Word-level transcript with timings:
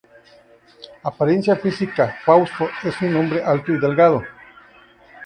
Apariencia 1.03 1.55
Física: 1.55 2.15
Fausto 2.25 2.67
es 2.83 2.99
un 3.03 3.15
hombre 3.17 3.43
alto 3.43 3.71
y 3.71 3.79
delgado. 3.79 4.23